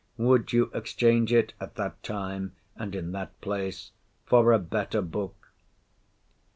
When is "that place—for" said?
3.11-4.51